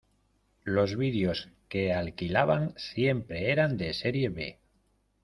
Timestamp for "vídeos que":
0.97-1.93